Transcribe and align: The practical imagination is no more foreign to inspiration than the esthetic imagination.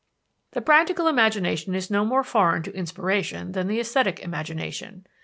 The 0.53 0.61
practical 0.63 1.05
imagination 1.05 1.75
is 1.75 1.91
no 1.91 2.03
more 2.03 2.23
foreign 2.23 2.63
to 2.63 2.73
inspiration 2.73 3.51
than 3.51 3.67
the 3.67 3.79
esthetic 3.79 4.19
imagination. 4.19 5.05